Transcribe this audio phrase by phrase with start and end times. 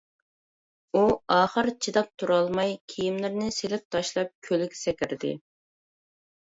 [0.93, 1.03] ئۇ
[1.35, 5.37] ئاخىر چىداپ تۇرالماي كىيىملىرىنى سېلىپ تاشلاپ كۆلگە سەكرىدى.